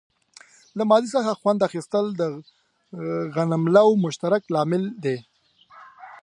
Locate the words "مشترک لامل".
4.03-4.83